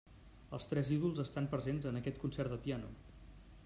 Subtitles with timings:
[0.57, 2.95] Els tres ídols estan presents en aquest concert de piano.